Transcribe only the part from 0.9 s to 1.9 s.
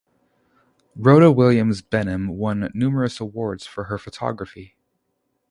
Rhoda Williams